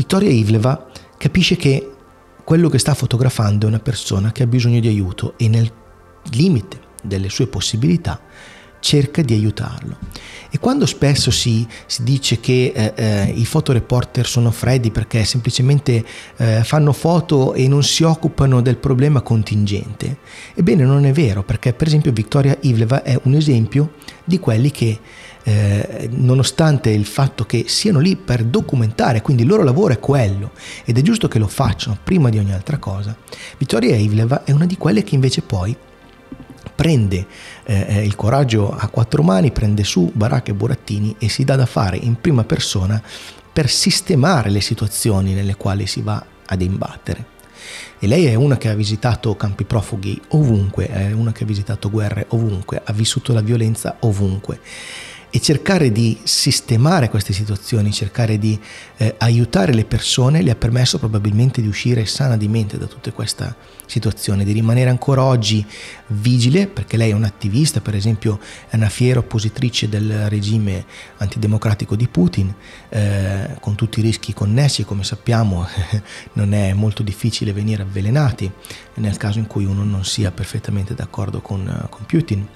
Vittoria 0.00 0.30
Ivleva 0.30 0.86
capisce 1.18 1.56
che 1.56 1.92
quello 2.42 2.70
che 2.70 2.78
sta 2.78 2.94
fotografando 2.94 3.66
è 3.66 3.68
una 3.68 3.80
persona 3.80 4.32
che 4.32 4.42
ha 4.42 4.46
bisogno 4.46 4.80
di 4.80 4.88
aiuto 4.88 5.34
e 5.36 5.46
nel 5.46 5.70
limite 6.30 6.80
delle 7.02 7.28
sue 7.28 7.48
possibilità 7.48 8.18
cerca 8.80 9.20
di 9.20 9.34
aiutarlo. 9.34 9.98
E 10.48 10.58
quando 10.58 10.86
spesso 10.86 11.30
si, 11.30 11.68
si 11.84 12.02
dice 12.02 12.40
che 12.40 12.72
eh, 12.74 12.92
eh, 12.96 13.30
i 13.36 13.44
fotoreporter 13.44 14.26
sono 14.26 14.50
freddi 14.50 14.90
perché 14.90 15.24
semplicemente 15.24 16.02
eh, 16.36 16.64
fanno 16.64 16.94
foto 16.94 17.52
e 17.52 17.68
non 17.68 17.82
si 17.82 18.02
occupano 18.02 18.62
del 18.62 18.78
problema 18.78 19.20
contingente, 19.20 20.20
ebbene 20.54 20.82
non 20.84 21.04
è 21.04 21.12
vero 21.12 21.42
perché 21.42 21.74
per 21.74 21.88
esempio 21.88 22.10
Victoria 22.10 22.56
Ivleva 22.62 23.02
è 23.02 23.20
un 23.24 23.34
esempio 23.34 23.92
di 24.24 24.38
quelli 24.38 24.70
che 24.70 24.98
eh, 25.42 26.08
nonostante 26.12 26.90
il 26.90 27.06
fatto 27.06 27.44
che 27.44 27.64
siano 27.66 27.98
lì 27.98 28.16
per 28.16 28.44
documentare, 28.44 29.22
quindi 29.22 29.42
il 29.42 29.48
loro 29.48 29.62
lavoro 29.62 29.92
è 29.92 29.98
quello 29.98 30.52
ed 30.84 30.98
è 30.98 31.02
giusto 31.02 31.28
che 31.28 31.38
lo 31.38 31.46
facciano 31.46 31.98
prima 32.02 32.28
di 32.28 32.38
ogni 32.38 32.52
altra 32.52 32.78
cosa, 32.78 33.16
Vittoria 33.58 33.96
Ivleva 33.96 34.44
è 34.44 34.52
una 34.52 34.66
di 34.66 34.76
quelle 34.76 35.02
che 35.02 35.14
invece 35.14 35.42
poi 35.42 35.76
prende 36.74 37.26
eh, 37.64 37.86
eh, 37.88 38.04
il 38.04 38.16
coraggio 38.16 38.74
a 38.74 38.88
quattro 38.88 39.22
mani, 39.22 39.50
prende 39.50 39.84
su 39.84 40.10
Baracca 40.14 40.50
e 40.50 40.54
Burattini 40.54 41.14
e 41.18 41.28
si 41.28 41.44
dà 41.44 41.56
da 41.56 41.66
fare 41.66 41.96
in 41.96 42.18
prima 42.20 42.44
persona 42.44 43.02
per 43.52 43.68
sistemare 43.68 44.50
le 44.50 44.60
situazioni 44.60 45.34
nelle 45.34 45.56
quali 45.56 45.86
si 45.86 46.00
va 46.00 46.24
ad 46.46 46.62
imbattere. 46.62 47.38
E 47.98 48.06
lei 48.06 48.24
è 48.24 48.34
una 48.34 48.56
che 48.56 48.70
ha 48.70 48.74
visitato 48.74 49.36
campi 49.36 49.64
profughi 49.64 50.18
ovunque, 50.28 50.88
è 50.88 51.12
una 51.12 51.32
che 51.32 51.44
ha 51.44 51.46
visitato 51.46 51.90
guerre 51.90 52.24
ovunque, 52.30 52.80
ha 52.82 52.92
vissuto 52.92 53.34
la 53.34 53.42
violenza 53.42 53.96
ovunque 54.00 54.60
e 55.30 55.40
cercare 55.40 55.92
di 55.92 56.18
sistemare 56.24 57.08
queste 57.08 57.32
situazioni, 57.32 57.92
cercare 57.92 58.38
di 58.38 58.58
eh, 58.96 59.14
aiutare 59.18 59.72
le 59.72 59.84
persone 59.84 60.42
le 60.42 60.50
ha 60.50 60.56
permesso 60.56 60.98
probabilmente 60.98 61.62
di 61.62 61.68
uscire 61.68 62.04
sana 62.04 62.36
di 62.36 62.48
mente 62.48 62.78
da 62.78 62.86
tutta 62.86 63.12
questa 63.12 63.54
situazione, 63.86 64.44
di 64.44 64.52
rimanere 64.52 64.90
ancora 64.90 65.22
oggi 65.22 65.64
vigile, 66.08 66.66
perché 66.66 66.96
lei 66.96 67.10
è 67.10 67.14
un'attivista, 67.14 67.80
per 67.80 67.94
esempio 67.94 68.40
è 68.68 68.76
una 68.76 68.88
fiera 68.88 69.20
oppositrice 69.20 69.88
del 69.88 70.28
regime 70.28 70.84
antidemocratico 71.18 71.94
di 71.94 72.08
Putin, 72.08 72.52
eh, 72.88 73.56
con 73.60 73.76
tutti 73.76 74.00
i 74.00 74.02
rischi 74.02 74.32
connessi, 74.32 74.84
come 74.84 75.04
sappiamo 75.04 75.66
non 76.34 76.52
è 76.54 76.72
molto 76.72 77.02
difficile 77.02 77.52
venire 77.52 77.82
avvelenati 77.82 78.50
nel 78.94 79.16
caso 79.16 79.38
in 79.38 79.46
cui 79.46 79.64
uno 79.64 79.84
non 79.84 80.04
sia 80.04 80.30
perfettamente 80.30 80.94
d'accordo 80.94 81.40
con, 81.40 81.86
con 81.88 82.04
Putin. 82.06 82.46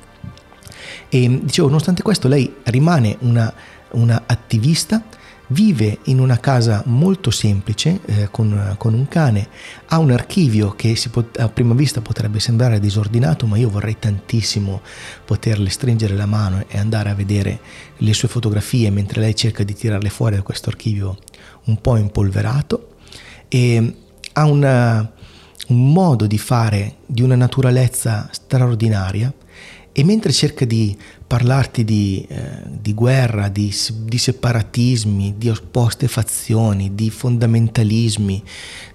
E 1.09 1.41
dicevo, 1.43 1.69
nonostante 1.69 2.03
questo, 2.03 2.29
lei 2.29 2.55
rimane 2.65 3.17
una, 3.21 3.53
una 3.91 4.23
attivista, 4.27 5.03
vive 5.49 5.99
in 6.05 6.21
una 6.21 6.39
casa 6.39 6.83
molto 6.87 7.31
semplice 7.31 8.01
eh, 8.07 8.29
con, 8.31 8.75
con, 8.79 8.95
un 8.95 9.07
cane, 9.09 9.49
ha 9.87 9.99
un 9.99 10.11
archivio 10.11 10.71
che 10.71 10.99
pot- 11.11 11.39
a 11.39 11.49
prima 11.49 11.75
vista 11.75 12.01
potrebbe 12.01 12.41
sembrare 12.41 12.81
disordinato, 12.81 13.47
ma 13.47 13.57
io 13.57 13.69
vorrei 13.69 13.99
tantissimo 13.99 14.81
poterle 15.25 15.69
stringere 15.69 16.15
la 16.15 16.27
mano 16.27 16.65
e 16.67 16.79
andare 16.79 17.11
a 17.11 17.15
vedere 17.15 17.61
le 17.99 18.15
sue 18.15 18.29
fotografie 18.29 18.91
mentre 18.91 19.21
lei 19.21 19.35
cerca 19.35 19.65
di 19.65 19.75
tirarle 19.75 20.09
fuori 20.09 20.37
da 20.37 20.43
questo 20.43 20.71
archivio 20.71 21.19
un 21.65 21.81
po' 21.81 21.97
impolverato. 21.97 22.89
E 23.49 23.97
ha 24.33 24.45
una, 24.47 25.13
un 25.69 25.93
modo 25.93 26.27
di 26.27 26.39
fare 26.39 26.97
di 27.07 27.23
una 27.23 27.37
naturalezza 27.37 28.29
straordinaria 28.33 29.33
e 29.94 30.04
mentre 30.04 30.32
cerca 30.32 30.66
di 30.66 30.96
parlarti 31.26 31.84
di, 31.84 32.26
eh, 32.30 32.62
di 32.66 32.94
guerra, 32.94 33.50
di, 33.50 33.76
di, 34.04 34.18
separatismi, 34.18 35.36
di 35.38 35.50
opposte 35.50 36.08
fazioni, 36.08 36.96
di 36.96 37.10
fondamentalismi, 37.10 38.44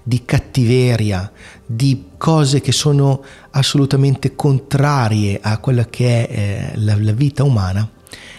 di 0.02 0.24
cattiveria, 0.24 1.30
di 1.66 2.04
cose 2.16 2.60
che 2.60 2.72
sono 2.72 3.22
assolutamente 3.50 4.34
contrarie 4.34 5.38
a 5.42 5.58
quella 5.58 5.84
che 5.86 6.26
è 6.26 6.32
eh, 6.32 6.78
la, 6.78 6.96
la 6.98 7.12
vita 7.12 7.44
umana, 7.44 7.88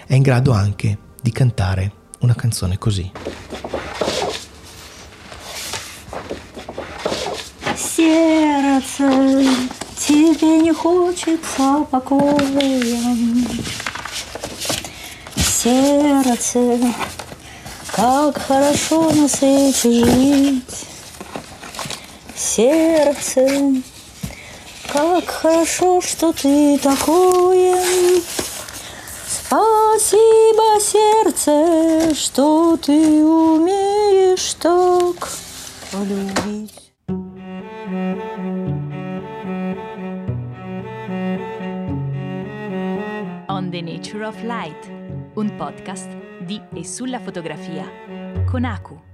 è 0.08 0.16
in 0.16 0.22
grado 0.22 0.52
anche 0.52 0.98
di 1.22 1.32
cantare 1.32 1.92
una 2.20 2.36
canzone 2.36 2.78
così. 2.78 3.12
Сердце 7.76 9.06
Тебе 10.07 10.59
не 10.61 10.73
хочется 10.73 11.87
покоя. 11.91 12.81
Сердце, 15.37 16.79
как 17.95 18.41
хорошо 18.41 19.11
на 19.11 19.29
свете 19.29 20.05
жить. 20.05 20.87
Сердце, 22.35 23.83
как 24.91 25.29
хорошо, 25.29 26.01
что 26.01 26.33
ты 26.33 26.79
такое. 26.79 27.77
Спасибо, 29.29 30.81
сердце, 30.81 32.15
что 32.15 32.79
ты 32.79 33.23
умеешь 33.23 34.55
так 34.55 35.29
полюбить 35.93 36.60
The 43.81 43.87
Nature 43.87 44.27
of 44.27 44.43
Light, 44.43 44.93
un 45.37 45.57
podcast 45.57 46.15
di 46.45 46.61
e 46.75 46.85
sulla 46.85 47.19
fotografia 47.19 47.91
con 48.45 48.65
Aku. 48.65 49.10